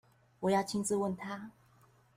[0.39, 1.51] 我要親自問他